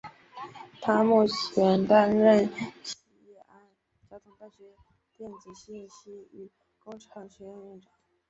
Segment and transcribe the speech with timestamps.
[0.81, 2.49] 他目前担任
[2.83, 2.95] 西
[3.47, 3.61] 安
[4.09, 4.63] 交通大学
[5.15, 6.49] 电子信息与
[6.83, 7.91] 工程学院院长。